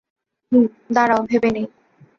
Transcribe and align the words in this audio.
হুম, 0.51 0.65
দাঁড়াও 0.93 1.21
ভেবে 1.23 1.49
নেই। 1.51 1.65